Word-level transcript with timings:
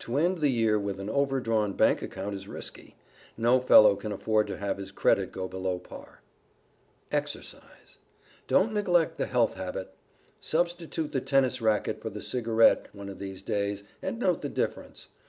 To 0.00 0.16
end 0.16 0.38
the 0.38 0.48
year 0.48 0.76
with 0.76 0.98
an 0.98 1.08
over 1.08 1.38
drawn 1.38 1.72
bank 1.72 2.02
account 2.02 2.34
is 2.34 2.48
risky. 2.48 2.96
No 3.36 3.60
fellow 3.60 3.94
can 3.94 4.10
afford 4.10 4.48
to 4.48 4.56
have 4.56 4.76
his 4.76 4.90
credit 4.90 5.30
go 5.30 5.46
below 5.46 5.78
par. 5.78 6.20
[Sidenote: 7.12 7.22
EXERCISE] 7.22 7.98
Don't 8.48 8.72
neglect 8.74 9.18
the 9.18 9.26
health 9.26 9.54
habit. 9.54 9.94
Substitute 10.40 11.12
the 11.12 11.20
tennis 11.20 11.62
racquet 11.62 12.00
for 12.02 12.10
the 12.10 12.22
cigarette, 12.22 12.88
one 12.92 13.08
of 13.08 13.20
these 13.20 13.40
days, 13.40 13.84
and 14.02 14.18
note 14.18 14.42
the 14.42 14.48
difference. 14.48 15.10